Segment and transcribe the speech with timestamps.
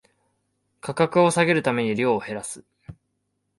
[0.81, 2.63] 価格を下げるために量を減らす